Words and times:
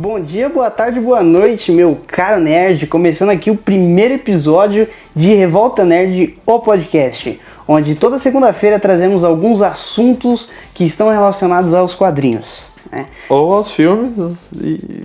Bom 0.00 0.20
dia, 0.20 0.48
boa 0.48 0.70
tarde, 0.70 1.00
boa 1.00 1.24
noite, 1.24 1.72
meu 1.72 1.98
caro 2.06 2.40
nerd. 2.40 2.86
Começando 2.86 3.30
aqui 3.30 3.50
o 3.50 3.56
primeiro 3.56 4.14
episódio 4.14 4.86
de 5.12 5.34
Revolta 5.34 5.84
Nerd, 5.84 6.38
o 6.46 6.60
podcast, 6.60 7.40
onde 7.66 7.96
toda 7.96 8.16
segunda-feira 8.16 8.78
trazemos 8.78 9.24
alguns 9.24 9.60
assuntos 9.60 10.50
que 10.72 10.84
estão 10.84 11.08
relacionados 11.10 11.74
aos 11.74 11.96
quadrinhos. 11.96 12.70
Né? 12.92 13.06
Ou 13.28 13.52
aos 13.52 13.74
filmes 13.74 14.52
e. 14.52 15.02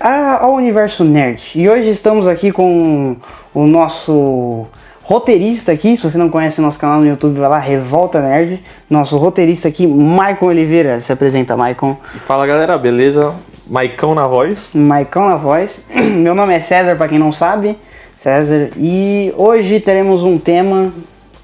A- 0.00 0.42
ao 0.44 0.54
universo 0.54 1.04
nerd. 1.04 1.40
E 1.54 1.68
hoje 1.68 1.90
estamos 1.90 2.26
aqui 2.26 2.50
com 2.50 3.14
o 3.54 3.66
nosso 3.68 4.66
roteirista 5.04 5.70
aqui. 5.70 5.96
Se 5.96 6.02
você 6.02 6.18
não 6.18 6.28
conhece 6.28 6.58
o 6.58 6.62
nosso 6.62 6.78
canal 6.80 6.98
no 6.98 7.06
YouTube, 7.06 7.38
vai 7.38 7.48
lá, 7.50 7.58
Revolta 7.60 8.20
Nerd. 8.20 8.60
Nosso 8.90 9.16
roteirista 9.16 9.68
aqui, 9.68 9.86
Maicon 9.86 10.46
Oliveira. 10.46 10.98
Se 10.98 11.12
apresenta, 11.12 11.56
Maicon. 11.56 11.96
Fala 12.24 12.46
galera, 12.48 12.76
beleza? 12.76 13.32
Maicão 13.66 14.14
na 14.14 14.26
voz. 14.26 14.74
Maicon 14.74 15.26
na 15.26 15.36
voz. 15.36 15.82
Meu 16.16 16.34
nome 16.34 16.54
é 16.54 16.60
César, 16.60 16.96
para 16.96 17.08
quem 17.08 17.18
não 17.18 17.32
sabe. 17.32 17.78
César. 18.16 18.68
E 18.76 19.32
hoje 19.38 19.80
teremos 19.80 20.22
um 20.22 20.36
tema 20.36 20.92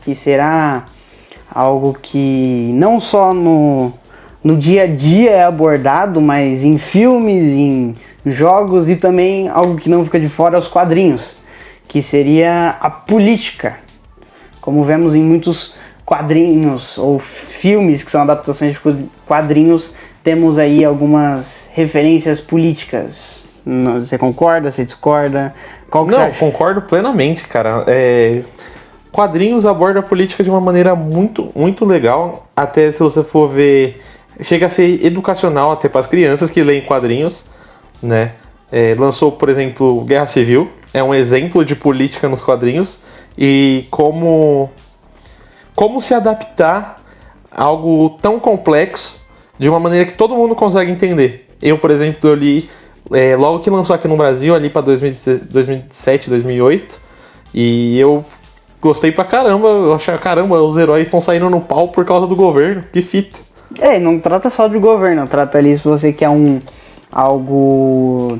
que 0.05 0.15
será 0.15 0.85
algo 1.51 1.97
que 2.01 2.71
não 2.75 3.01
só 3.01 3.33
no, 3.33 3.93
no 4.45 4.55
dia 4.55 4.83
a 4.83 4.87
dia 4.87 5.31
é 5.31 5.45
abordado, 5.45 6.21
mas 6.21 6.63
em 6.63 6.77
filmes, 6.77 7.43
em 7.43 7.95
jogos 8.27 8.91
e 8.91 8.97
também 8.97 9.49
algo 9.49 9.77
que 9.77 9.89
não 9.89 10.05
fica 10.05 10.21
de 10.21 10.29
fora 10.29 10.59
os 10.59 10.69
quadrinhos, 10.69 11.39
que 11.89 12.03
seria 12.03 12.77
a 12.81 12.91
política. 12.91 13.79
Como 14.61 14.85
vemos 14.85 15.15
em 15.15 15.23
muitos 15.23 15.75
quadrinhos 16.05 16.99
ou 16.99 17.19
filmes 17.19 18.03
que 18.03 18.11
são 18.11 18.21
adaptações 18.21 18.73
de 18.75 19.09
quadrinhos, 19.27 19.95
temos 20.23 20.59
aí 20.59 20.85
algumas 20.85 21.69
referências 21.73 22.41
políticas. 22.41 23.45
Você 23.99 24.19
concorda? 24.19 24.71
Você 24.71 24.85
discorda? 24.85 25.55
Qual 25.91 26.07
que 26.07 26.13
você 26.13 26.19
Não, 26.19 26.27
acha? 26.27 26.39
concordo 26.39 26.83
plenamente, 26.83 27.47
cara. 27.47 27.85
É, 27.87 28.43
Quadrinhos 29.13 29.67
aborda 29.67 30.01
a 30.01 30.03
política 30.03 30.43
de 30.45 30.51
uma 30.51 30.61
maneira 30.61 30.95
muito, 30.95 31.51
muito 31.55 31.85
legal. 31.85 32.47
Até 32.57 32.93
se 32.93 33.01
você 33.01 33.25
for 33.25 33.49
ver, 33.49 34.01
chega 34.41 34.67
a 34.67 34.69
ser 34.69 35.05
educacional 35.05 35.73
até 35.73 35.89
para 35.89 36.01
as 36.01 36.07
crianças 36.07 36.49
que 36.49 36.63
leem 36.63 36.83
quadrinhos, 36.83 37.45
né? 38.03 38.35
É, 38.71 38.95
lançou, 38.97 39.33
por 39.33 39.49
exemplo, 39.49 40.03
Guerra 40.05 40.27
Civil, 40.27 40.71
é 40.95 41.03
um 41.03 41.13
exemplo 41.13 41.65
de 41.65 41.75
política 41.75 42.29
nos 42.29 42.41
quadrinhos 42.41 43.01
e 43.37 43.85
como 43.91 44.71
como 45.75 46.01
se 46.01 46.15
adaptar 46.15 46.99
a 47.51 47.65
algo 47.65 48.11
tão 48.21 48.39
complexo 48.39 49.20
de 49.61 49.69
uma 49.69 49.79
maneira 49.79 50.07
que 50.07 50.15
todo 50.15 50.35
mundo 50.35 50.55
consegue 50.55 50.91
entender. 50.91 51.47
Eu, 51.61 51.77
por 51.77 51.91
exemplo, 51.91 52.31
eu 52.31 52.35
li 52.35 52.71
é, 53.13 53.37
logo 53.37 53.61
que 53.61 53.69
lançou 53.69 53.95
aqui 53.95 54.09
no 54.09 54.17
Brasil, 54.17 54.55
ali 54.55 54.71
para 54.71 54.81
2007, 54.81 56.31
2008, 56.31 56.99
e 57.53 58.01
eu 58.01 58.25
gostei 58.81 59.13
pra 59.13 59.23
caramba. 59.23 59.69
Eu 59.69 59.95
achei, 59.95 60.17
caramba, 60.17 60.63
os 60.63 60.79
heróis 60.79 61.03
estão 61.03 61.21
saindo 61.21 61.51
no 61.51 61.61
pau 61.61 61.89
por 61.89 62.07
causa 62.07 62.27
do 62.27 62.35
governo. 62.35 62.83
Que 62.91 63.03
fita. 63.03 63.39
É, 63.79 63.99
não 63.99 64.19
trata 64.19 64.49
só 64.49 64.67
de 64.67 64.79
governo, 64.79 65.29
trata 65.29 65.59
ali 65.59 65.77
se 65.77 65.85
você 65.85 66.11
quer 66.11 66.31
um 66.31 66.59
algo 67.13 68.39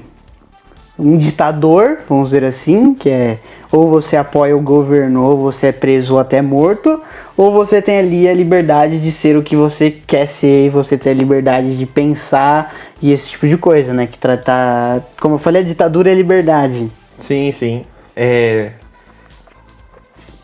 um 0.99 1.17
ditador, 1.17 1.99
vamos 2.09 2.31
dizer 2.31 2.45
assim, 2.45 2.95
que 2.95 3.11
é 3.11 3.39
ou 3.73 3.89
você 3.89 4.17
apoia 4.17 4.57
o 4.57 4.61
governo, 4.61 5.23
ou 5.25 5.37
você 5.37 5.69
é 5.69 5.73
preso 5.73 6.15
ou 6.15 6.21
até 6.21 6.43
morto, 6.43 7.01
ou 7.37 7.53
você 7.53 7.81
tem 7.81 7.99
ali 7.99 8.29
a 8.29 8.35
liberdade 8.35 8.99
de 8.99 9.13
ser 9.13 9.37
o 9.37 9.43
que 9.43 9.55
você 9.55 9.91
quer 9.91 10.27
ser, 10.27 10.67
e 10.67 10.69
você 10.69 10.99
tem 10.99 11.13
a 11.13 11.15
liberdade 11.15 11.77
de 11.77 11.87
pensar 11.87 12.75
e 13.01 13.13
esse 13.13 13.31
tipo 13.31 13.47
de 13.47 13.57
coisa, 13.57 13.95
né? 13.95 14.07
Que 14.07 14.19
tratar, 14.19 15.03
como 15.21 15.37
eu 15.37 15.39
falei, 15.39 15.63
a 15.63 15.65
ditadura 15.65 16.11
é 16.11 16.15
liberdade. 16.15 16.91
Sim, 17.19 17.51
sim. 17.53 17.83
É... 18.17 18.73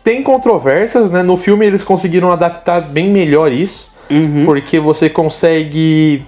Tem 0.03 0.23
controvérsias, 0.23 1.11
né? 1.11 1.21
No 1.21 1.35
filme 1.35 1.65
eles 1.65 1.83
conseguiram 1.83 2.31
adaptar 2.31 2.81
bem 2.81 3.09
melhor 3.09 3.51
isso. 3.51 3.91
Porque 4.45 4.79
você 4.79 5.09
consegue 5.09 6.23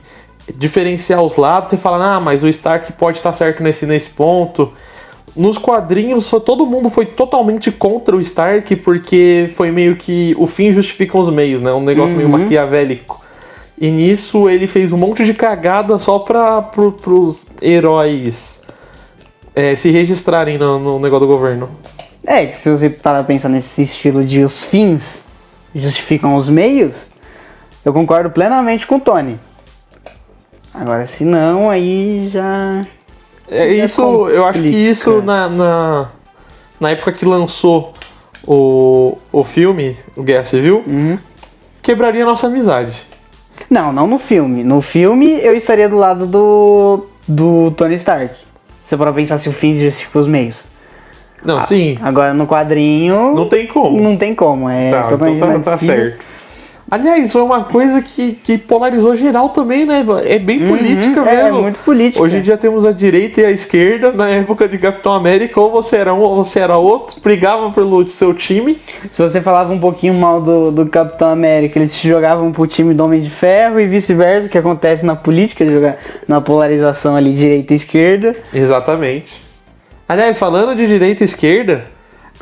diferenciar 0.55 1.21
os 1.21 1.37
lados. 1.37 1.69
Você 1.69 1.77
fala, 1.77 2.15
ah, 2.15 2.19
mas 2.19 2.43
o 2.43 2.47
Stark 2.47 2.91
pode 2.93 3.17
estar 3.17 3.31
certo 3.33 3.63
nesse, 3.63 3.85
nesse 3.85 4.09
ponto. 4.09 4.73
Nos 5.35 5.57
quadrinhos, 5.57 6.25
só 6.25 6.39
todo 6.39 6.65
mundo 6.65 6.89
foi 6.89 7.05
totalmente 7.05 7.71
contra 7.71 8.15
o 8.15 8.19
Stark, 8.19 8.75
porque 8.77 9.49
foi 9.55 9.71
meio 9.71 9.95
que 9.95 10.35
o 10.37 10.47
fim 10.47 10.71
justifica 10.71 11.17
os 11.17 11.29
meios, 11.29 11.61
né? 11.61 11.71
Um 11.71 11.81
negócio 11.81 12.15
meio 12.15 12.27
maquiavélico. 12.29 13.21
E 13.79 13.89
nisso 13.89 14.49
ele 14.49 14.67
fez 14.67 14.91
um 14.91 14.97
monte 14.97 15.23
de 15.23 15.33
cagada 15.33 15.97
só 15.97 16.19
para 16.19 16.61
pro, 16.61 16.91
pros 16.91 17.45
heróis 17.61 18.61
é, 19.55 19.75
se 19.75 19.89
registrarem 19.89 20.57
no, 20.57 20.79
no 20.79 20.99
negócio 20.99 21.25
do 21.25 21.31
governo. 21.31 21.69
É, 22.25 22.45
que 22.45 22.57
se 22.57 22.69
você 22.69 22.89
parar 22.89 23.23
pensar 23.23 23.49
nesse 23.49 23.81
estilo 23.81 24.23
de 24.23 24.43
os 24.43 24.63
fins 24.63 25.23
justificam 25.73 26.35
os 26.35 26.49
meios, 26.49 27.09
eu 27.85 27.93
concordo 27.93 28.29
plenamente 28.29 28.85
com 28.85 28.95
o 28.95 28.99
Tony. 28.99 29.39
Agora, 30.73 31.07
se 31.07 31.23
não, 31.23 31.69
aí 31.69 32.29
já. 32.31 32.85
É 33.51 33.75
Já 33.77 33.85
isso, 33.85 34.01
eu 34.29 34.43
acho 34.45 34.59
que 34.61 34.65
complica. 34.69 34.77
isso 34.91 35.21
na, 35.21 35.49
na, 35.49 36.09
na 36.79 36.91
época 36.91 37.11
que 37.11 37.25
lançou 37.25 37.93
o, 38.47 39.17
o 39.31 39.43
filme, 39.43 39.97
o 40.15 40.21
Guerra 40.23 40.43
Civil, 40.43 40.83
Uhum. 40.87 41.17
quebraria 41.81 42.23
a 42.23 42.27
nossa 42.27 42.47
amizade. 42.47 43.07
Não, 43.69 43.91
não 43.91 44.07
no 44.07 44.19
filme. 44.19 44.63
No 44.63 44.81
filme 44.81 45.39
eu 45.41 45.53
estaria 45.55 45.89
do 45.89 45.97
lado 45.97 46.25
do, 46.25 47.07
do 47.27 47.71
Tony 47.71 47.95
Stark. 47.95 48.33
Se 48.81 48.95
pra 48.95 49.11
pensar 49.11 49.37
se 49.37 49.49
o 49.49 49.53
fim 49.53 49.73
justifica 49.73 50.19
os 50.19 50.27
meios. 50.27 50.67
Não, 51.43 51.59
sim, 51.61 51.97
Agora 52.01 52.33
no 52.33 52.45
quadrinho. 52.47 53.33
não 53.33 53.47
tem 53.47 53.65
como. 53.67 53.99
Não 54.01 54.17
tem 54.17 54.33
como. 54.35 54.69
É 54.69 54.91
tá, 54.91 54.97
então 55.05 55.09
totalmente 55.17 55.39
tá, 55.39 55.45
tá 55.45 55.53
inadmissível. 55.53 55.95
certo. 55.95 56.25
Aliás, 56.91 57.31
foi 57.31 57.41
uma 57.41 57.63
coisa 57.65 58.01
que, 58.01 58.33
que 58.33 58.57
polarizou 58.57 59.15
geral 59.15 59.49
também, 59.49 59.85
né? 59.85 60.03
É 60.25 60.39
bem 60.39 60.65
política 60.65 61.21
Uhum, 61.21 61.25
mesmo. 61.25 61.59
É, 61.59 61.61
muito 61.61 61.79
política. 61.79 62.23
Hoje 62.23 62.37
em 62.37 62.41
dia 62.41 62.57
temos 62.57 62.85
a 62.85 62.91
direita 62.91 63.41
e 63.41 63.45
a 63.45 63.51
esquerda. 63.51 64.11
Na 64.11 64.29
época 64.29 64.67
de 64.67 64.77
Capitão 64.77 65.13
América, 65.13 65.59
ou 65.59 65.71
você 65.71 65.97
era 65.97 66.13
um 66.13 66.21
ou 66.21 66.35
você 66.43 66.59
era 66.59 66.77
outro, 66.77 67.19
brigava 67.21 67.71
pelo 67.71 68.07
seu 68.09 68.33
time. 68.33 68.77
Se 69.11 69.21
você 69.21 69.39
falava 69.39 69.71
um 69.71 69.79
pouquinho 69.79 70.13
mal 70.15 70.41
do, 70.41 70.71
do 70.71 70.85
Capitão 70.87 71.29
América, 71.29 71.77
eles 71.77 71.91
se 71.91 72.07
jogavam 72.07 72.51
pro 72.51 72.65
time 72.65 72.93
do 72.93 73.03
Homem 73.03 73.21
de 73.21 73.29
Ferro 73.29 73.79
e 73.79 73.85
vice-versa, 73.85 74.47
o 74.47 74.49
que 74.49 74.57
acontece 74.57 75.05
na 75.05 75.15
política, 75.15 75.65
jogar 75.65 75.97
na 76.27 76.41
polarização 76.41 77.15
ali 77.15 77.33
direita 77.33 77.73
e 77.73 77.75
esquerda. 77.75 78.35
Exatamente. 78.53 79.41
Aliás, 80.07 80.39
falando 80.39 80.75
de 80.75 80.87
direita 80.87 81.23
e 81.23 81.25
esquerda, 81.25 81.85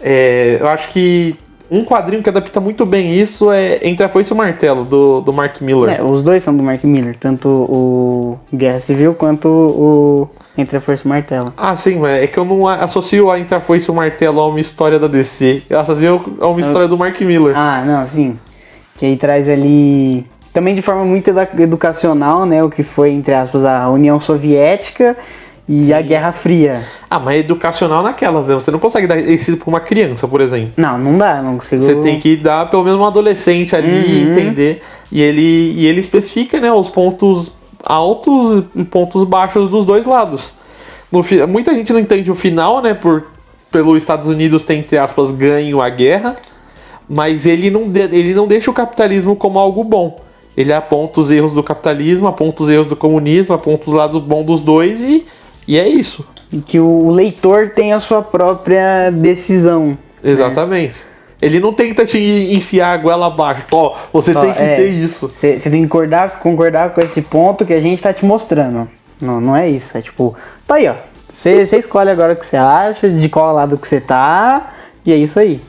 é, 0.01 0.57
eu 0.59 0.67
acho 0.67 0.89
que 0.89 1.35
um 1.69 1.83
quadrinho 1.83 2.23
que 2.23 2.29
adapta 2.29 2.59
muito 2.61 2.85
bem 2.85 3.13
isso 3.13 3.51
é 3.51 3.79
Entre 3.87 4.05
a 4.05 4.09
Foice 4.09 4.31
e 4.31 4.33
o 4.33 4.37
Martelo, 4.37 4.83
do, 4.85 5.21
do 5.21 5.33
Mark 5.33 5.59
Miller. 5.61 5.99
É, 5.99 6.01
os 6.03 6.23
dois 6.23 6.41
são 6.43 6.55
do 6.55 6.63
Mark 6.63 6.83
Miller, 6.83 7.15
tanto 7.19 7.47
o 7.49 8.37
Guerra 8.53 8.79
Civil 8.79 9.13
quanto 9.13 9.47
o 9.49 10.29
Entre 10.57 10.77
a 10.77 10.81
Força 10.81 11.03
e 11.03 11.05
o 11.05 11.09
Martelo. 11.09 11.53
Ah, 11.57 11.75
sim, 11.75 11.97
mas 11.99 12.23
é 12.23 12.27
que 12.27 12.37
eu 12.37 12.45
não 12.45 12.67
associo 12.67 13.29
a 13.29 13.39
Entre 13.39 13.53
a 13.55 13.59
Foice 13.59 13.89
e 13.89 13.91
o 13.91 13.95
Martelo 13.95 14.39
a 14.39 14.47
uma 14.47 14.59
história 14.59 14.97
da 14.97 15.07
DC. 15.07 15.63
Eu 15.69 15.79
associo 15.79 16.37
a 16.39 16.47
uma 16.47 16.61
história 16.61 16.87
do 16.87 16.97
Mark 16.97 17.19
Miller. 17.21 17.53
Ah, 17.57 17.83
não, 17.85 18.05
sim. 18.07 18.35
Que 18.97 19.05
aí 19.05 19.15
traz 19.17 19.47
ali. 19.49 20.25
Também 20.53 20.73
de 20.73 20.81
forma 20.81 21.03
muito 21.05 21.29
edu- 21.29 21.61
educacional, 21.61 22.45
né? 22.45 22.63
O 22.63 22.69
que 22.69 22.81
foi, 22.81 23.11
entre 23.11 23.33
aspas, 23.33 23.63
a 23.63 23.87
União 23.89 24.19
Soviética 24.19 25.15
e 25.67 25.93
a 25.93 26.01
Guerra 26.01 26.31
Fria. 26.31 26.81
Ah, 27.09 27.19
mas 27.19 27.35
é 27.35 27.39
educacional 27.39 28.01
naquelas, 28.01 28.47
né? 28.47 28.55
Você 28.55 28.71
não 28.71 28.79
consegue 28.79 29.05
dar 29.05 29.19
esse 29.19 29.55
pra 29.57 29.69
uma 29.69 29.79
criança, 29.79 30.27
por 30.27 30.39
exemplo. 30.39 30.73
Não, 30.77 30.97
não 30.97 31.17
dá, 31.17 31.41
não 31.41 31.55
consigo. 31.55 31.81
Você 31.81 31.95
tem 31.95 32.19
que 32.19 32.35
dar 32.37 32.69
pelo 32.69 32.83
menos 32.83 32.99
um 32.99 33.05
adolescente 33.05 33.75
ali 33.75 33.89
Uhum. 33.89 34.31
entender. 34.31 34.81
E 35.11 35.21
ele, 35.21 35.73
e 35.75 35.85
ele 35.85 35.99
especifica 35.99 36.59
né, 36.59 36.71
os 36.71 36.89
pontos 36.89 37.57
altos 37.83 38.63
e 38.75 38.83
pontos 38.83 39.23
baixos 39.23 39.69
dos 39.69 39.85
dois 39.85 40.05
lados. 40.05 40.53
No 41.11 41.23
muita 41.47 41.73
gente 41.73 41.91
não 41.93 41.99
entende 41.99 42.29
o 42.31 42.35
final, 42.35 42.81
né? 42.81 42.93
Por, 42.93 43.27
pelo 43.71 43.97
Estados 43.97 44.27
Unidos 44.27 44.63
ter, 44.63 44.75
entre 44.75 44.97
aspas, 44.97 45.31
ganho 45.31 45.81
a 45.81 45.89
guerra. 45.89 46.35
Mas 47.09 47.45
ele 47.45 47.69
não, 47.69 47.83
ele 47.93 48.33
não 48.33 48.47
deixa 48.47 48.69
o 48.69 48.73
capitalismo 48.73 49.35
como 49.35 49.59
algo 49.59 49.83
bom. 49.83 50.19
Ele 50.57 50.73
aponta 50.73 51.21
os 51.21 51.29
erros 51.29 51.53
do 51.53 51.61
capitalismo, 51.61 52.27
aponta 52.27 52.63
os 52.63 52.69
erros 52.69 52.87
do 52.87 52.95
comunismo, 52.95 53.53
aponta 53.53 53.87
os 53.87 53.93
lados 53.93 54.21
bons 54.23 54.43
dos 54.43 54.59
dois 54.59 54.99
e, 55.01 55.23
e 55.67 55.77
é 55.77 55.87
isso. 55.87 56.25
E 56.51 56.59
que 56.59 56.79
o 56.79 57.09
leitor 57.11 57.69
tem 57.69 57.93
a 57.93 57.99
sua 57.99 58.21
própria 58.21 59.11
decisão. 59.11 59.97
Exatamente. 60.23 61.05
Ele 61.41 61.59
não 61.59 61.71
tenta 61.71 62.05
te 62.05 62.17
enfiar 62.17 62.93
a 62.93 62.97
goela 62.97 63.27
abaixo. 63.27 63.63
Ó, 63.71 63.95
você 64.11 64.33
tem 64.33 64.53
que 64.53 64.61
é. 64.61 64.69
ser 64.69 64.87
isso. 64.87 65.27
Você 65.27 65.59
tem 65.59 65.83
que 65.83 65.87
concordar, 65.87 66.39
concordar 66.39 66.93
com 66.93 67.01
esse 67.01 67.21
ponto 67.21 67.65
que 67.65 67.73
a 67.73 67.81
gente 67.81 68.01
tá 68.01 68.11
te 68.11 68.25
mostrando. 68.25 68.89
Não, 69.21 69.39
não 69.39 69.55
é 69.55 69.69
isso. 69.69 69.95
É 69.97 70.01
tipo, 70.01 70.35
tá 70.65 70.75
aí, 70.75 70.87
ó. 70.87 70.95
Você 71.29 71.61
escolhe 71.77 72.09
agora 72.09 72.33
o 72.33 72.35
que 72.35 72.45
você 72.45 72.57
acha, 72.57 73.09
de 73.09 73.29
qual 73.29 73.53
lado 73.53 73.77
que 73.77 73.87
você 73.87 73.99
tá, 74.01 74.73
e 75.05 75.11
é 75.11 75.15
isso 75.15 75.39
aí. 75.39 75.61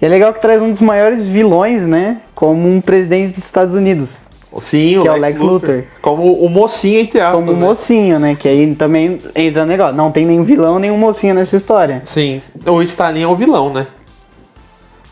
E 0.00 0.06
é 0.06 0.08
legal 0.08 0.32
que 0.32 0.40
traz 0.40 0.62
um 0.62 0.70
dos 0.70 0.82
maiores 0.82 1.26
vilões, 1.26 1.86
né? 1.86 2.20
Como 2.34 2.68
um 2.68 2.80
presidente 2.80 3.30
dos 3.30 3.44
Estados 3.44 3.74
Unidos. 3.74 4.20
Sim, 4.58 5.00
Que 5.00 5.08
é 5.08 5.12
o 5.12 5.16
Lex 5.16 5.40
Luthor. 5.40 5.84
Como 6.00 6.32
o 6.32 6.48
mocinho, 6.48 7.00
entre 7.00 7.20
aspas. 7.20 7.38
como 7.38 7.52
né? 7.52 7.58
mocinho, 7.58 8.18
né? 8.18 8.34
Que 8.34 8.48
aí 8.48 8.74
também 8.74 9.18
entra 9.34 9.62
no 9.62 9.68
negócio. 9.68 9.94
Não 9.94 10.10
tem 10.10 10.24
nenhum 10.24 10.42
vilão, 10.42 10.78
nenhum 10.78 10.96
mocinho 10.96 11.34
nessa 11.34 11.54
história. 11.56 12.00
Sim. 12.04 12.40
O 12.66 12.82
Stalin 12.82 13.22
é 13.22 13.26
o 13.26 13.36
vilão, 13.36 13.72
né? 13.72 13.86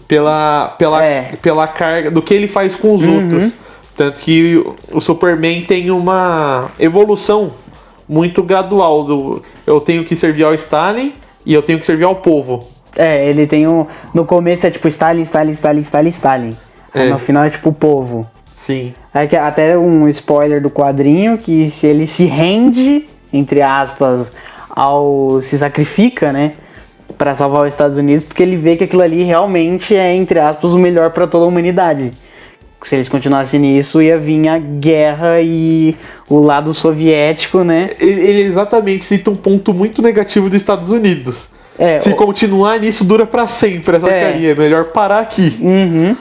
Pela, 0.09 0.75
pela, 0.79 1.05
É. 1.05 1.33
pela 1.43 1.67
carga 1.67 2.11
do 2.11 2.23
que 2.23 2.33
ele 2.33 2.47
faz 2.47 2.75
com 2.77 2.94
os 2.94 3.03
Uhum. 3.05 3.23
outros. 3.25 3.53
Tanto 3.97 4.21
que 4.21 4.62
o 4.93 5.00
Superman 5.00 5.62
tem 5.65 5.91
uma 5.91 6.71
evolução 6.79 7.50
muito 8.09 8.43
gradual. 8.43 9.03
Do, 9.05 9.43
eu 9.67 9.81
tenho 9.81 10.05
que 10.05 10.15
servir 10.15 10.44
ao 10.44 10.55
Stalin 10.55 11.12
e 11.44 11.53
eu 11.53 11.62
tenho 11.62 11.79
que 11.79 11.87
servir 11.87 12.05
ao 12.05 12.15
povo. 12.17 12.69
É, 12.94 13.29
ele 13.29 13.47
tem 13.47 13.67
um. 13.67 13.87
No 14.15 14.25
começo 14.25 14.67
é 14.67 14.71
tipo 14.71 14.87
Stalin, 14.88 15.23
Stalin, 15.23 15.53
Stalin, 15.53 15.81
Stalin, 15.81 16.09
Stalin. 16.09 16.56
É. 16.94 17.06
no 17.09 17.19
final 17.19 17.44
é 17.44 17.50
tipo 17.50 17.69
o 17.71 17.73
povo. 17.75 18.27
Sim. 18.56 18.94
É 19.12 19.26
que 19.26 19.37
até 19.37 19.76
um 19.76 20.08
spoiler 20.08 20.62
do 20.62 20.70
quadrinho 20.70 21.37
que 21.37 21.69
se 21.69 21.87
ele 21.87 22.06
se 22.06 22.25
rende, 22.25 23.06
entre 23.31 23.61
aspas, 23.61 24.32
ao. 24.70 25.41
se 25.43 25.58
sacrifica, 25.58 26.32
né? 26.32 26.53
Pra 27.19 27.35
salvar 27.35 27.62
os 27.62 27.69
Estados 27.69 27.97
Unidos, 27.99 28.25
porque 28.25 28.43
ele 28.43 28.56
vê 28.56 28.75
que 28.75 28.85
aquilo 28.85 29.03
ali 29.03 29.23
realmente 29.23 29.94
é, 29.94 30.14
entre 30.14 30.38
aspas, 30.38 30.73
o 30.73 30.79
melhor 30.79 31.11
pra 31.11 31.26
toda 31.26 31.44
a 31.44 31.49
humanidade. 31.49 32.12
Se 32.82 32.94
eles 32.94 33.08
continuassem 33.08 33.61
nisso, 33.61 34.00
ia 34.00 34.17
vir 34.19 34.49
a 34.49 34.59
guerra 34.59 35.41
e 35.43 35.94
o 36.29 36.41
lado 36.41 36.73
soviético, 36.73 37.62
né? 37.62 37.91
Ele, 37.99 38.43
exatamente 38.43 39.05
cita 39.05 39.31
um 39.31 39.37
ponto 39.37 39.75
muito 39.75 40.00
negativo 40.00 40.49
dos 40.49 40.56
Estados 40.56 40.91
Unidos. 40.91 41.49
É, 41.79 41.99
Se 41.99 42.11
o- 42.11 42.17
continuar 42.17 42.81
nisso, 42.81 43.05
dura 43.05 43.26
pra 43.26 43.47
sempre 43.47 43.97
essa 43.97 44.09
É. 44.09 44.20
carinha. 44.32 44.50
É 44.50 44.55
melhor 44.55 44.85
parar 44.87 45.20
aqui. 45.20 45.56
Uhum. 45.61 46.17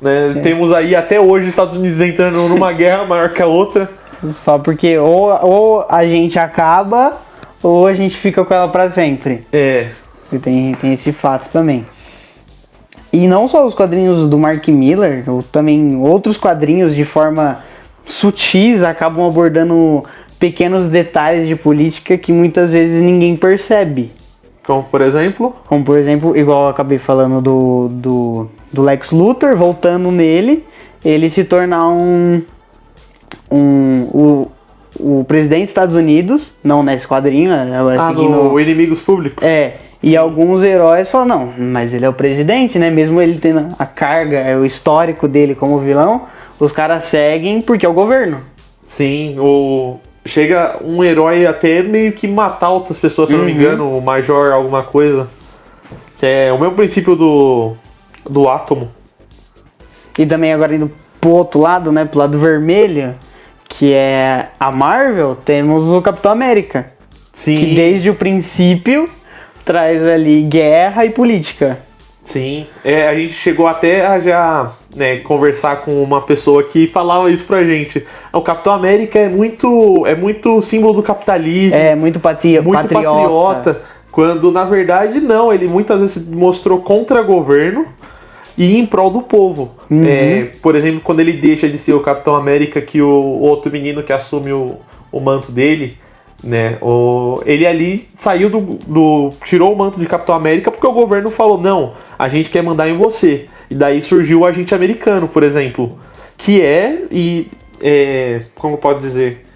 Né? 0.00 0.40
Temos 0.42 0.72
aí 0.72 0.94
até 0.94 1.20
hoje 1.20 1.46
os 1.46 1.52
Estados 1.52 1.76
Unidos 1.76 2.00
entrando 2.00 2.48
numa 2.48 2.72
guerra 2.74 3.04
maior 3.04 3.30
que 3.30 3.42
a 3.42 3.46
outra. 3.46 3.90
Só 4.30 4.58
porque 4.58 4.98
ou, 4.98 5.28
ou 5.42 5.86
a 5.88 6.06
gente 6.06 6.38
acaba 6.38 7.18
ou 7.62 7.86
a 7.86 7.92
gente 7.92 8.16
fica 8.16 8.44
com 8.44 8.54
ela 8.54 8.68
pra 8.68 8.90
sempre. 8.90 9.46
É. 9.52 9.88
E 10.32 10.38
tem, 10.38 10.74
tem 10.74 10.92
esse 10.92 11.12
fato 11.12 11.50
também. 11.50 11.84
E 13.12 13.26
não 13.26 13.48
só 13.48 13.66
os 13.66 13.74
quadrinhos 13.74 14.28
do 14.28 14.38
Mark 14.38 14.66
Miller, 14.68 15.24
ou 15.28 15.42
também 15.42 15.96
outros 15.96 16.36
quadrinhos 16.36 16.94
de 16.94 17.04
forma 17.04 17.58
sutis 18.04 18.82
acabam 18.82 19.26
abordando 19.26 20.04
pequenos 20.38 20.88
detalhes 20.88 21.48
de 21.48 21.56
política 21.56 22.16
que 22.16 22.32
muitas 22.32 22.70
vezes 22.70 23.02
ninguém 23.02 23.36
percebe. 23.36 24.12
Como 24.64 24.84
por 24.84 25.00
exemplo. 25.00 25.54
Como 25.66 25.84
por 25.84 25.98
exemplo, 25.98 26.36
igual 26.36 26.64
eu 26.64 26.68
acabei 26.68 26.98
falando 26.98 27.40
do, 27.40 27.88
do, 27.90 28.50
do 28.72 28.82
Lex 28.82 29.10
Luthor, 29.10 29.56
voltando 29.56 30.10
nele, 30.10 30.64
ele 31.04 31.28
se 31.30 31.44
tornar 31.44 31.88
um. 31.88 32.42
um 33.50 34.02
o, 34.12 34.50
o 34.98 35.24
presidente 35.24 35.62
dos 35.62 35.70
Estados 35.70 35.94
Unidos, 35.94 36.54
não 36.62 36.82
nesse 36.82 37.06
quadrinho, 37.06 37.52
agora 37.54 38.02
Ah, 38.02 38.08
seguindo. 38.08 38.28
no 38.30 38.60
Inimigos 38.60 39.00
Públicos. 39.00 39.44
É, 39.46 39.76
e 40.02 40.16
alguns 40.16 40.62
heróis 40.62 41.08
falam, 41.10 41.26
não, 41.26 41.48
mas 41.58 41.94
ele 41.94 42.04
é 42.04 42.08
o 42.08 42.12
presidente, 42.12 42.78
né? 42.78 42.90
Mesmo 42.90 43.20
ele 43.20 43.38
tendo 43.38 43.68
a 43.78 43.86
carga, 43.86 44.38
é 44.38 44.56
o 44.56 44.64
histórico 44.64 45.26
dele 45.28 45.54
como 45.54 45.78
vilão, 45.78 46.22
os 46.58 46.72
caras 46.72 47.04
seguem 47.04 47.60
porque 47.60 47.86
é 47.86 47.88
o 47.88 47.92
governo. 47.92 48.40
Sim, 48.82 49.36
o. 49.38 49.98
Chega 50.26 50.76
um 50.84 51.02
herói 51.02 51.46
até 51.46 51.82
meio 51.82 52.12
que 52.12 52.28
matar 52.28 52.68
outras 52.68 52.98
pessoas, 52.98 53.30
se 53.30 53.34
eu 53.34 53.38
não 53.38 53.46
me 53.46 53.52
Uhum. 53.52 53.58
engano, 53.58 53.96
o 53.96 54.02
Major 54.02 54.52
alguma 54.52 54.82
coisa. 54.82 55.28
Que 56.18 56.26
é 56.26 56.52
o 56.52 56.58
mesmo 56.60 56.74
princípio 56.74 57.16
do. 57.16 57.72
Do 58.28 58.48
átomo. 58.48 58.90
E 60.18 60.26
também 60.26 60.52
agora 60.52 60.74
indo 60.74 60.90
pro 61.20 61.30
outro 61.30 61.60
lado, 61.60 61.90
né? 61.92 62.04
Pro 62.04 62.18
lado 62.18 62.38
vermelho, 62.38 63.14
que 63.68 63.94
é 63.94 64.48
a 64.58 64.70
Marvel, 64.70 65.34
temos 65.34 65.86
o 65.86 66.02
Capitão 66.02 66.32
América. 66.32 66.86
Sim. 67.32 67.58
Que 67.58 67.74
desde 67.74 68.10
o 68.10 68.14
princípio 68.14 69.08
traz 69.64 70.02
ali 70.04 70.42
guerra 70.42 71.04
e 71.04 71.10
política. 71.10 71.78
Sim, 72.22 72.66
é, 72.84 73.08
a 73.08 73.14
gente 73.14 73.32
chegou 73.32 73.66
até 73.66 74.06
a 74.06 74.20
já 74.20 74.72
né, 74.94 75.18
conversar 75.18 75.80
com 75.80 76.02
uma 76.02 76.20
pessoa 76.20 76.62
que 76.62 76.86
falava 76.86 77.30
isso 77.30 77.44
pra 77.44 77.64
gente. 77.64 78.06
O 78.32 78.42
Capitão 78.42 78.72
América 78.74 79.18
é 79.18 79.28
muito, 79.28 80.04
é 80.06 80.14
muito 80.14 80.60
símbolo 80.60 80.94
do 80.94 81.02
capitalismo, 81.02 81.80
É 81.80 81.94
muito 81.94 82.20
patria, 82.20 82.60
muito 82.60 82.76
patriota. 82.76 83.08
patriota. 83.08 83.82
Quando 84.10 84.50
na 84.50 84.64
verdade 84.64 85.20
não, 85.20 85.52
ele 85.52 85.66
muitas 85.66 86.00
vezes 86.00 86.22
se 86.22 86.30
mostrou 86.30 86.80
contra 86.80 87.22
governo 87.22 87.86
e 88.56 88.76
em 88.76 88.84
prol 88.84 89.10
do 89.10 89.22
povo. 89.22 89.74
Uhum. 89.90 90.04
É, 90.04 90.50
por 90.60 90.76
exemplo, 90.76 91.00
quando 91.02 91.20
ele 91.20 91.32
deixa 91.32 91.68
de 91.68 91.78
ser 91.78 91.94
o 91.94 92.00
Capitão 92.00 92.34
América, 92.34 92.80
que 92.80 93.00
o 93.00 93.08
outro 93.08 93.72
menino 93.72 94.02
que 94.02 94.12
assume 94.12 94.52
o, 94.52 94.76
o 95.10 95.20
manto 95.20 95.50
dele, 95.50 95.96
né? 96.42 96.78
O, 96.80 97.40
ele 97.46 97.66
ali 97.66 98.06
saiu 98.16 98.50
do, 98.50 98.60
do. 98.60 99.30
tirou 99.44 99.72
o 99.72 99.76
manto 99.76 100.00
de 100.00 100.06
Capitão 100.06 100.34
América 100.34 100.70
porque 100.70 100.86
o 100.86 100.92
governo 100.92 101.30
falou: 101.30 101.58
não, 101.58 101.94
a 102.18 102.28
gente 102.28 102.50
quer 102.50 102.62
mandar 102.62 102.88
em 102.88 102.96
você. 102.96 103.46
E 103.70 103.74
daí 103.74 104.02
surgiu 104.02 104.40
o 104.40 104.46
agente 104.46 104.74
americano, 104.74 105.28
por 105.28 105.42
exemplo. 105.42 105.98
Que 106.36 106.60
é, 106.60 107.04
e. 107.10 107.48
É, 107.80 108.42
como 108.56 108.76
pode 108.76 109.00
dizer? 109.00 109.46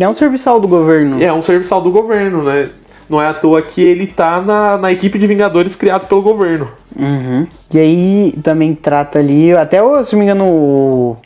É 0.00 0.08
um 0.08 0.16
serviçal 0.16 0.58
do 0.58 0.66
governo. 0.66 1.22
É 1.22 1.32
um 1.32 1.42
serviçal 1.42 1.80
do 1.80 1.90
governo, 1.90 2.42
né? 2.42 2.68
Não 3.08 3.22
é 3.22 3.26
à 3.26 3.34
toa 3.34 3.62
que 3.62 3.80
ele 3.82 4.06
tá 4.06 4.40
na, 4.42 4.76
na 4.76 4.92
equipe 4.92 5.18
de 5.18 5.26
Vingadores 5.26 5.76
criado 5.76 6.06
pelo 6.06 6.22
governo. 6.22 6.68
Uhum. 6.98 7.46
E 7.72 7.78
aí 7.78 8.34
também 8.42 8.74
trata 8.74 9.18
ali, 9.20 9.52
até 9.54 9.82
o- 9.82 10.04
se 10.04 10.14
não 10.14 10.18
me 10.20 10.24
engano, 10.24 10.44
o, 10.44 11.16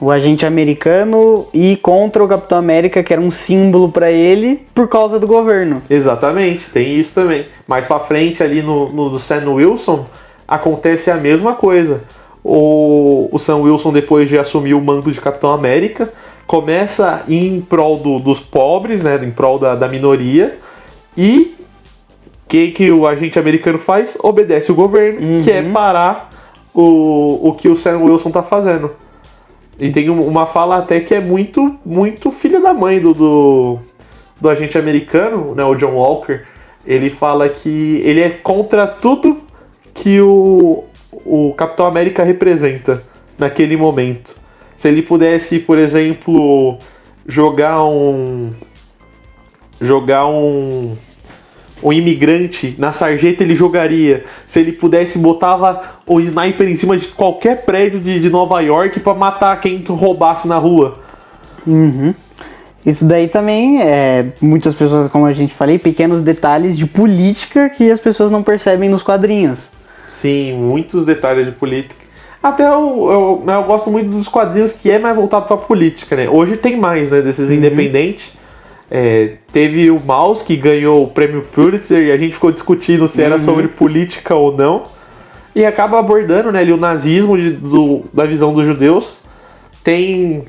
o 0.00 0.10
agente 0.10 0.44
americano 0.44 1.46
e 1.54 1.76
contra 1.76 2.24
o 2.24 2.28
Capitão 2.28 2.58
América, 2.58 3.02
que 3.04 3.12
era 3.12 3.22
um 3.22 3.30
símbolo 3.30 3.90
pra 3.90 4.10
ele 4.10 4.64
por 4.74 4.88
causa 4.88 5.18
do 5.18 5.26
governo. 5.26 5.80
Exatamente, 5.88 6.70
tem 6.70 6.96
isso 6.98 7.14
também. 7.14 7.44
Mais 7.68 7.84
pra 7.86 8.00
frente, 8.00 8.42
ali 8.42 8.60
no, 8.60 8.88
no 8.92 9.08
do 9.08 9.18
Sam 9.18 9.52
Wilson, 9.52 10.06
acontece 10.48 11.10
a 11.10 11.16
mesma 11.16 11.54
coisa. 11.54 12.02
O, 12.42 13.28
o 13.32 13.38
Sam 13.38 13.56
Wilson, 13.58 13.92
depois 13.92 14.28
de 14.28 14.38
assumir 14.38 14.74
o 14.74 14.80
manto 14.80 15.10
de 15.10 15.20
Capitão 15.20 15.50
América, 15.50 16.12
começa 16.46 17.22
a 17.26 17.30
ir 17.30 17.46
em 17.52 17.60
prol 17.60 17.96
do- 17.98 18.18
dos 18.20 18.38
pobres, 18.38 19.02
né? 19.02 19.18
Em 19.22 19.30
prol 19.30 19.58
da, 19.58 19.74
da 19.74 19.88
minoria. 19.88 20.58
E 21.16 21.54
o 22.44 22.48
que, 22.48 22.70
que 22.70 22.90
o 22.90 23.06
agente 23.06 23.38
americano 23.38 23.78
faz? 23.78 24.16
Obedece 24.22 24.70
o 24.70 24.74
governo, 24.74 25.42
que 25.42 25.50
é 25.50 25.62
parar 25.62 26.30
o, 26.74 27.48
o 27.48 27.52
que 27.54 27.68
o 27.68 27.74
Sam 27.76 27.98
Wilson 27.98 28.30
tá 28.30 28.42
fazendo. 28.42 28.92
E 29.78 29.90
tem 29.90 30.08
um- 30.10 30.26
uma 30.26 30.46
fala 30.46 30.78
até 30.78 31.00
que 31.00 31.14
é 31.14 31.20
muito, 31.20 31.76
muito 31.84 32.30
filha 32.30 32.60
da 32.60 32.72
mãe 32.72 33.00
do, 33.00 33.12
do, 33.12 33.78
do 34.40 34.48
agente 34.48 34.78
americano, 34.78 35.54
né, 35.54 35.64
o 35.64 35.74
John 35.74 35.92
Walker. 35.94 36.42
Ele 36.86 37.10
fala 37.10 37.48
que 37.48 38.00
ele 38.04 38.20
é 38.20 38.30
contra 38.30 38.86
tudo 38.86 39.38
que 39.92 40.20
o, 40.20 40.84
o 41.24 41.52
Capitão 41.54 41.84
América 41.86 42.22
representa 42.22 43.02
naquele 43.38 43.76
momento. 43.76 44.36
Se 44.76 44.88
ele 44.88 45.02
pudesse, 45.02 45.58
por 45.58 45.78
exemplo, 45.78 46.78
jogar 47.26 47.82
um. 47.84 48.50
jogar 49.80 50.26
um. 50.26 50.94
Um 51.82 51.92
imigrante 51.92 52.74
na 52.78 52.92
sarjeta, 52.92 53.42
ele 53.42 53.54
jogaria. 53.54 54.24
Se 54.46 54.60
ele 54.60 54.72
pudesse, 54.72 55.18
botava 55.18 55.80
o 56.06 56.20
sniper 56.20 56.68
em 56.68 56.76
cima 56.76 56.96
de 56.96 57.08
qualquer 57.08 57.64
prédio 57.64 58.00
de, 58.00 58.18
de 58.18 58.30
Nova 58.30 58.60
York 58.60 59.00
pra 59.00 59.14
matar 59.14 59.60
quem 59.60 59.80
que 59.80 59.92
roubasse 59.92 60.48
na 60.48 60.56
rua. 60.56 60.98
Uhum. 61.66 62.14
Isso 62.84 63.04
daí 63.04 63.28
também 63.28 63.82
é 63.82 64.26
muitas 64.40 64.74
pessoas, 64.74 65.10
como 65.10 65.26
a 65.26 65.32
gente 65.32 65.52
falei, 65.52 65.76
pequenos 65.76 66.22
detalhes 66.22 66.76
de 66.76 66.86
política 66.86 67.68
que 67.68 67.90
as 67.90 67.98
pessoas 67.98 68.30
não 68.30 68.42
percebem 68.44 68.88
nos 68.88 69.02
quadrinhos. 69.02 69.70
Sim, 70.06 70.52
muitos 70.52 71.04
detalhes 71.04 71.46
de 71.46 71.52
política. 71.52 72.06
Até 72.40 72.64
eu, 72.64 73.42
eu, 73.44 73.44
eu 73.44 73.64
gosto 73.64 73.90
muito 73.90 74.10
dos 74.10 74.28
quadrinhos 74.28 74.70
que 74.70 74.88
é 74.88 75.00
mais 75.00 75.16
voltado 75.16 75.46
pra 75.46 75.56
política, 75.56 76.14
né? 76.14 76.28
Hoje 76.30 76.56
tem 76.56 76.76
mais, 76.76 77.10
né, 77.10 77.20
desses 77.20 77.50
independentes. 77.50 78.32
É, 78.90 79.32
teve 79.52 79.90
o 79.90 79.98
Mouse 79.98 80.44
que 80.44 80.56
ganhou 80.56 81.02
o 81.02 81.08
prêmio 81.08 81.42
Pulitzer 81.42 82.04
e 82.04 82.12
a 82.12 82.16
gente 82.16 82.34
ficou 82.34 82.52
discutindo 82.52 83.08
se 83.08 83.20
era 83.22 83.38
sobre 83.38 83.66
política 83.68 84.34
ou 84.34 84.52
não. 84.56 84.84
E 85.54 85.64
acaba 85.64 85.98
abordando 85.98 86.52
né, 86.52 86.60
ali 86.60 86.72
o 86.72 86.76
nazismo 86.76 87.36
de- 87.36 87.52
do- 87.52 88.02
da 88.12 88.26
visão 88.26 88.52
dos 88.52 88.64
judeus. 88.66 89.22
Tem 89.82 90.44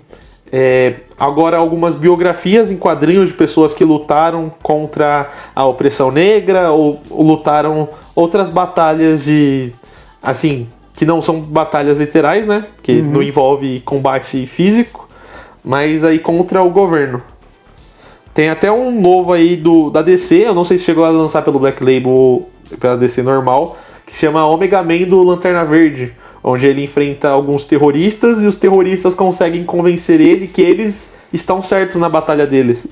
é, 0.51 0.95
agora 1.19 1.57
algumas 1.57 1.95
biografias 1.95 2.71
em 2.71 2.77
quadrinhos 2.77 3.29
de 3.29 3.33
pessoas 3.33 3.73
que 3.73 3.83
lutaram 3.83 4.51
contra 4.63 5.29
a 5.55 5.65
opressão 5.65 6.11
negra 6.11 6.71
ou, 6.71 7.01
ou 7.09 7.23
lutaram 7.23 7.89
outras 8.15 8.49
batalhas 8.49 9.23
de. 9.25 9.71
assim, 10.21 10.67
que 10.93 11.05
não 11.05 11.21
são 11.21 11.39
batalhas 11.41 11.99
literais, 11.99 12.45
né? 12.45 12.65
Que 12.81 13.01
não 13.01 13.21
envolve 13.21 13.79
combate 13.81 14.45
físico, 14.45 15.07
mas 15.63 16.03
aí 16.03 16.17
contra 16.19 16.61
o 16.63 16.69
governo. 16.69 17.21
Tem 18.37 18.49
até 18.49 18.71
um 18.71 19.01
novo 19.01 19.33
aí 19.33 19.55
do, 19.55 19.89
da 19.89 20.03
DC, 20.03 20.35
eu 20.45 20.53
não 20.53 20.63
sei 20.63 20.77
se 20.77 20.83
chegou 20.83 21.03
a 21.03 21.09
lançar 21.09 21.41
pelo 21.41 21.57
Black 21.57 21.83
Label 21.83 22.11
ou 22.11 22.51
pela 22.79 22.95
DC 22.95 23.23
normal, 23.23 23.75
que 24.05 24.13
se 24.13 24.19
chama 24.19 24.45
Omega 24.45 24.83
Man 24.83 25.07
do 25.07 25.23
Lanterna 25.23 25.65
Verde. 25.65 26.13
onde 26.43 26.67
ele 26.67 26.83
enfrenta 26.83 27.29
alguns 27.29 27.63
terroristas 27.63 28.43
e 28.43 28.45
os 28.45 28.55
terroristas 28.55 29.15
conseguem 29.15 29.63
convencer 29.63 30.21
ele 30.21 30.47
que 30.47 30.61
eles 30.61 31.09
estão 31.33 31.63
certos 31.63 31.95
na 31.95 32.07
batalha 32.07 32.45
deles. 32.45 32.85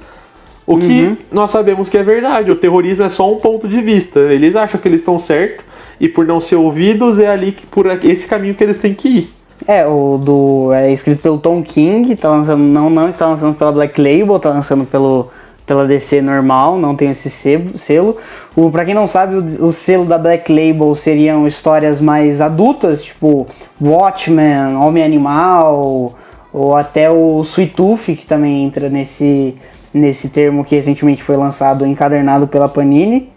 O 0.66 0.80
que 0.80 0.88
Uhum. 0.88 1.18
nós 1.32 1.52
sabemos 1.52 1.92
que 1.92 1.98
é 2.00 2.04
verdade, 2.04 2.50
o 2.50 2.56
terrorismo 2.56 3.06
é 3.06 3.10
só 3.10 3.32
um 3.32 3.36
ponto 3.36 3.68
de 3.68 3.82
vista. 3.82 4.22
Eles 4.22 4.56
acham 4.56 4.82
que 4.82 4.88
eles 4.88 5.00
estão 5.00 5.20
certos 5.20 5.64
e 6.02 6.10
por 6.10 6.26
não 6.26 6.40
ser 6.40 6.56
ouvidos 6.56 7.20
é 7.20 7.28
ali 7.28 7.52
que 7.52 7.68
por 7.68 7.86
esse 8.04 8.26
caminho 8.26 8.56
que 8.56 8.64
eles 8.64 8.80
têm 8.80 8.96
que 8.96 9.08
ir. 9.08 9.35
É, 9.68 9.86
o 9.86 10.18
do. 10.18 10.74
É 10.74 10.92
escrito 10.92 11.22
pelo 11.22 11.38
Tom 11.38 11.64
King, 11.64 12.16
tá 12.16 12.30
lançando. 12.30 12.62
Não, 12.62 12.90
não 12.90 13.10
está 13.10 13.26
lançando 13.28 13.56
pela 13.56 13.72
Black 13.72 14.00
Label, 14.00 14.40
tá 14.40 14.50
lançando 14.50 14.86
pelo, 14.86 15.30
pela 15.66 15.86
DC 15.86 16.22
normal, 16.22 16.78
não 16.78 16.96
tem 16.96 17.10
esse 17.10 17.30
selo. 17.30 18.18
O, 18.56 18.70
pra 18.70 18.86
quem 18.86 18.94
não 18.94 19.08
sabe, 19.08 19.36
o, 19.36 19.66
o 19.66 19.72
selo 19.72 20.06
da 20.06 20.18
Black 20.18 20.52
Label 20.52 20.94
seriam 20.94 21.48
histórias 21.48 22.00
mais 22.00 22.42
adultas, 22.42 23.04
tipo 23.04 23.48
Watchmen, 23.82 24.76
Homem 24.76 25.04
Animal, 25.04 26.16
ou 26.54 26.76
até 26.76 27.10
o 27.10 27.42
Sweet 27.42 27.74
Tooth, 27.74 28.16
que 28.16 28.26
também 28.26 28.66
entra 28.66 28.90
nesse, 28.90 29.58
nesse 29.94 30.30
termo 30.30 30.64
que 30.64 30.76
recentemente 30.76 31.24
foi 31.24 31.38
lançado 31.38 31.86
encadernado 31.86 32.48
pela 32.48 32.68
Panini. 32.68 33.30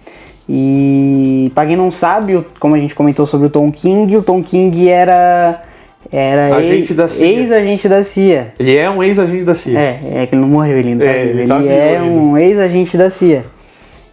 E 0.48 1.50
pra 1.54 1.66
quem 1.66 1.76
não 1.76 1.90
sabe, 1.90 2.44
como 2.58 2.75
a 2.75 2.78
gente 2.78 2.94
comentou 2.94 3.26
sobre 3.26 3.46
o 3.46 3.50
Tom 3.50 3.70
King, 3.70 4.16
o 4.16 4.22
Tom 4.22 4.42
King 4.42 4.88
era 4.88 5.62
era 6.10 6.56
Agente 6.56 6.92
ex- 6.92 6.94
da 6.94 7.08
CIA. 7.08 7.28
ex-agente 7.28 7.88
da 7.88 8.02
CIA. 8.02 8.52
Ele 8.58 8.76
é 8.76 8.88
um 8.90 9.02
ex-agente 9.02 9.44
da 9.44 9.54
CIA. 9.54 9.78
É, 9.78 10.00
é 10.22 10.26
que 10.26 10.34
ele 10.34 10.40
não 10.42 10.48
morreu, 10.48 10.76
ele 10.78 10.88
ainda 10.90 11.04
tá 11.04 11.10
É, 11.10 11.22
ele 11.24 11.40
Ele, 11.40 11.48
tá 11.48 11.62
é 11.64 12.00
um 12.00 12.36
ex-agente 12.38 12.96
da 12.96 13.10
CIA. 13.10 13.44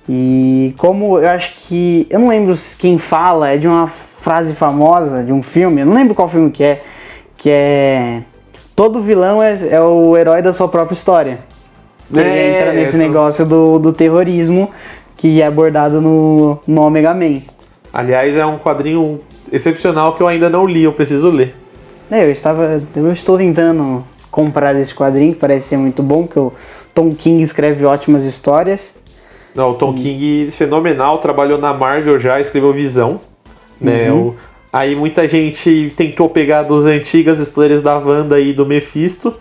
E 0.07 0.73
como 0.77 1.17
eu 1.19 1.29
acho 1.29 1.53
que. 1.67 2.05
Eu 2.09 2.19
não 2.19 2.27
lembro 2.27 2.53
quem 2.77 2.97
fala, 2.97 3.49
é 3.51 3.57
de 3.57 3.67
uma 3.67 3.87
frase 3.87 4.53
famosa 4.53 5.23
de 5.23 5.31
um 5.31 5.41
filme, 5.41 5.81
eu 5.81 5.85
não 5.85 5.93
lembro 5.93 6.13
qual 6.13 6.27
filme 6.27 6.51
que 6.51 6.63
é, 6.63 6.81
que 7.37 7.49
é. 7.49 8.21
Todo 8.75 8.99
vilão 9.01 9.41
é, 9.41 9.55
é 9.71 9.81
o 9.81 10.15
herói 10.17 10.41
da 10.41 10.51
sua 10.51 10.67
própria 10.67 10.93
história. 10.93 11.39
Que 12.11 12.19
É, 12.19 12.59
entra 12.59 12.73
nesse 12.73 12.95
essa- 12.95 12.97
negócio 12.97 13.45
do, 13.45 13.79
do 13.79 13.91
terrorismo 13.93 14.69
que 15.17 15.41
é 15.41 15.45
abordado 15.47 15.99
no, 16.01 16.59
no 16.67 16.81
Omega 16.81 17.13
Man. 17.13 17.39
Aliás, 17.93 18.35
é 18.35 18.45
um 18.45 18.57
quadrinho 18.57 19.19
excepcional 19.51 20.13
que 20.13 20.21
eu 20.21 20.27
ainda 20.27 20.49
não 20.49 20.67
li, 20.67 20.83
eu 20.83 20.91
preciso 20.91 21.29
ler. 21.29 21.55
É, 22.09 22.25
eu 22.25 22.31
estava. 22.31 22.81
Eu 22.95 23.11
estou 23.11 23.37
tentando 23.37 24.03
comprar 24.29 24.75
esse 24.75 24.93
quadrinho, 24.93 25.33
que 25.33 25.39
parece 25.39 25.69
ser 25.69 25.77
muito 25.77 26.03
bom, 26.03 26.27
que 26.27 26.37
o 26.37 26.51
Tom 26.93 27.09
King 27.11 27.41
escreve 27.41 27.85
ótimas 27.85 28.23
histórias. 28.23 28.93
Não, 29.55 29.71
o 29.71 29.73
Tom 29.75 29.93
King, 29.93 30.49
fenomenal, 30.51 31.17
trabalhou 31.19 31.57
na 31.57 31.73
Marvel 31.73 32.19
já, 32.19 32.41
escreveu 32.41 32.73
Visão. 32.73 33.21
Né? 33.79 34.11
Uhum. 34.11 34.27
O- 34.29 34.35
aí 34.71 34.93
muita 34.95 35.25
gente 35.27 35.93
tentou 35.95 36.27
pegar 36.29 36.63
das 36.63 36.83
antigas 36.83 37.39
histórias 37.39 37.81
da 37.81 37.97
Wanda 37.97 38.37
e 38.39 38.51
do 38.51 38.65
Mephisto, 38.65 39.33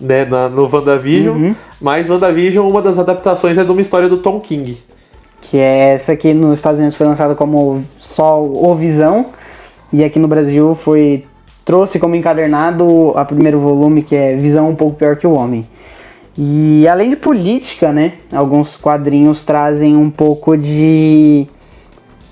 né, 0.00 0.24
na, 0.24 0.48
no 0.48 0.66
WandaVision. 0.74 1.36
Uhum. 1.36 1.54
Mas 1.78 2.08
WandaVision, 2.08 2.66
uma 2.66 2.80
das 2.80 2.98
adaptações 2.98 3.58
é 3.58 3.64
de 3.64 3.70
uma 3.70 3.80
história 3.82 4.08
do 4.08 4.16
Tom 4.16 4.40
King. 4.40 4.78
Que 5.42 5.58
é 5.58 5.90
essa 5.92 6.16
que 6.16 6.32
nos 6.32 6.58
Estados 6.58 6.78
Unidos 6.78 6.96
foi 6.96 7.06
lançada 7.06 7.34
como 7.34 7.84
só 7.98 8.42
o 8.42 8.74
Visão. 8.74 9.26
E 9.92 10.02
aqui 10.02 10.18
no 10.18 10.26
Brasil 10.28 10.74
foi. 10.74 11.24
Trouxe 11.64 11.98
como 11.98 12.14
encadernado 12.16 13.12
a 13.16 13.24
primeiro 13.24 13.58
volume, 13.60 14.02
que 14.02 14.16
é 14.16 14.34
Visão 14.36 14.68
um 14.70 14.74
pouco 14.74 14.96
pior 14.96 15.16
que 15.16 15.26
o 15.26 15.32
Homem. 15.32 15.66
E 16.36 16.88
além 16.88 17.10
de 17.10 17.16
política, 17.16 17.92
né? 17.92 18.14
Alguns 18.32 18.76
quadrinhos 18.76 19.42
trazem 19.44 19.96
um 19.96 20.10
pouco 20.10 20.56
de 20.56 21.46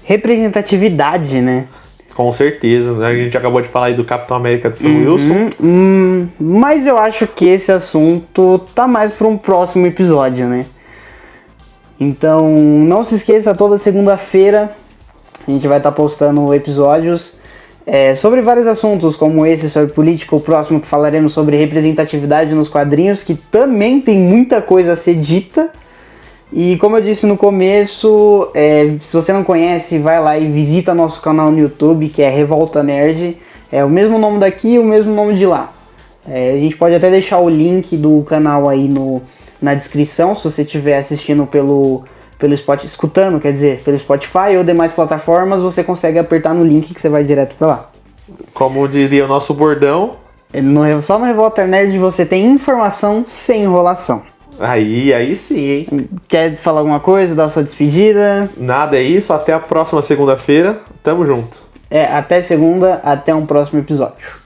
representatividade, 0.02 1.40
né? 1.40 1.66
Com 2.14 2.32
certeza. 2.32 3.06
A 3.06 3.14
gente 3.14 3.36
acabou 3.36 3.60
de 3.60 3.68
falar 3.68 3.86
aí 3.86 3.94
do 3.94 4.04
Capitão 4.04 4.36
América 4.36 4.68
do 4.68 4.76
Sam 4.76 4.88
Uhum. 4.88 5.12
Wilson. 5.12 5.48
Hum, 5.62 6.28
mas 6.38 6.86
eu 6.86 6.98
acho 6.98 7.26
que 7.26 7.46
esse 7.46 7.70
assunto 7.70 8.60
tá 8.74 8.88
mais 8.88 9.12
para 9.12 9.28
um 9.28 9.36
próximo 9.36 9.86
episódio, 9.86 10.46
né? 10.48 10.66
Então, 11.98 12.50
não 12.50 13.04
se 13.04 13.14
esqueça, 13.14 13.54
toda 13.54 13.78
segunda-feira 13.78 14.74
a 15.46 15.50
gente 15.50 15.66
vai 15.68 15.78
estar 15.78 15.92
postando 15.92 16.52
episódios 16.54 17.38
é, 17.86 18.14
sobre 18.14 18.40
vários 18.40 18.66
assuntos, 18.66 19.16
como 19.16 19.44
esse 19.46 19.68
sobre 19.68 19.92
política, 19.92 20.36
o 20.36 20.40
próximo 20.40 20.80
que 20.80 20.86
falaremos 20.86 21.32
sobre 21.32 21.56
representatividade 21.56 22.54
nos 22.54 22.68
quadrinhos, 22.68 23.22
que 23.22 23.34
também 23.34 24.00
tem 24.00 24.18
muita 24.18 24.60
coisa 24.60 24.92
a 24.92 24.96
ser 24.96 25.14
dita. 25.14 25.70
E 26.52 26.76
como 26.78 26.96
eu 26.96 27.00
disse 27.00 27.26
no 27.26 27.36
começo, 27.36 28.50
é, 28.54 28.92
se 28.98 29.14
você 29.14 29.32
não 29.32 29.44
conhece, 29.44 29.98
vai 29.98 30.20
lá 30.20 30.36
e 30.38 30.48
visita 30.48 30.94
nosso 30.94 31.20
canal 31.22 31.50
no 31.50 31.58
YouTube, 31.58 32.08
que 32.08 32.22
é 32.22 32.28
Revolta 32.28 32.82
Nerd. 32.82 33.38
É 33.72 33.84
o 33.84 33.88
mesmo 33.88 34.18
nome 34.18 34.40
daqui 34.40 34.74
e 34.74 34.78
o 34.78 34.84
mesmo 34.84 35.14
nome 35.14 35.34
de 35.34 35.46
lá. 35.46 35.72
É, 36.28 36.52
a 36.52 36.58
gente 36.58 36.76
pode 36.76 36.94
até 36.94 37.10
deixar 37.10 37.38
o 37.38 37.48
link 37.48 37.96
do 37.96 38.22
canal 38.24 38.68
aí 38.68 38.88
no, 38.88 39.22
na 39.60 39.74
descrição, 39.74 40.34
se 40.34 40.44
você 40.44 40.62
estiver 40.62 40.98
assistindo 40.98 41.46
pelo, 41.46 42.04
pelo 42.40 42.56
Spotify, 42.56 42.86
escutando, 42.86 43.38
quer 43.38 43.52
dizer, 43.52 43.82
pelo 43.84 43.98
Spotify 43.98 44.56
ou 44.56 44.64
demais 44.64 44.90
plataformas, 44.90 45.60
você 45.60 45.84
consegue 45.84 46.18
apertar 46.18 46.54
no 46.54 46.64
link 46.64 46.92
que 46.92 47.00
você 47.00 47.08
vai 47.08 47.22
direto 47.22 47.54
pra 47.54 47.66
lá. 47.66 47.90
Como 48.54 48.88
diria 48.88 49.24
o 49.26 49.28
nosso 49.28 49.52
bordão. 49.52 50.16
No, 50.52 51.00
só 51.02 51.18
no 51.18 51.26
Revolta 51.26 51.66
Nerd 51.66 51.96
você 51.98 52.24
tem 52.26 52.46
informação 52.46 53.22
sem 53.26 53.62
enrolação. 53.62 54.22
Aí, 54.58 55.14
aí 55.14 55.36
sim, 55.36 55.58
hein? 55.58 56.08
Quer 56.28 56.56
falar 56.56 56.80
alguma 56.80 57.00
coisa, 57.00 57.34
dar 57.34 57.48
sua 57.48 57.62
despedida? 57.62 58.50
Nada 58.56 58.96
é 58.96 59.02
isso. 59.02 59.32
Até 59.32 59.52
a 59.52 59.60
próxima 59.60 60.02
segunda-feira. 60.02 60.78
Tamo 61.02 61.24
junto. 61.24 61.58
É, 61.90 62.04
até 62.04 62.42
segunda, 62.42 63.00
até 63.02 63.34
um 63.34 63.46
próximo 63.46 63.80
episódio. 63.80 64.39